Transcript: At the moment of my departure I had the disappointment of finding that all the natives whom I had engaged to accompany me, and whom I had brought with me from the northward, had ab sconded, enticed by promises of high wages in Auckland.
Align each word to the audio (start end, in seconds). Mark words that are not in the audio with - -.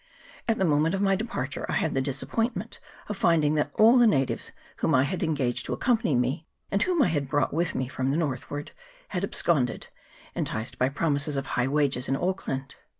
At 0.47 0.57
the 0.57 0.65
moment 0.65 0.95
of 0.95 1.01
my 1.03 1.15
departure 1.15 1.63
I 1.69 1.73
had 1.73 1.93
the 1.93 2.01
disappointment 2.01 2.79
of 3.07 3.15
finding 3.17 3.53
that 3.53 3.69
all 3.75 3.99
the 3.99 4.07
natives 4.07 4.51
whom 4.77 4.95
I 4.95 5.03
had 5.03 5.21
engaged 5.21 5.67
to 5.67 5.73
accompany 5.73 6.15
me, 6.15 6.47
and 6.71 6.81
whom 6.81 7.03
I 7.03 7.09
had 7.09 7.29
brought 7.29 7.53
with 7.53 7.75
me 7.75 7.87
from 7.87 8.09
the 8.09 8.17
northward, 8.17 8.71
had 9.09 9.23
ab 9.23 9.33
sconded, 9.35 9.89
enticed 10.33 10.79
by 10.79 10.89
promises 10.89 11.37
of 11.37 11.45
high 11.53 11.67
wages 11.67 12.09
in 12.09 12.15
Auckland. 12.15 12.73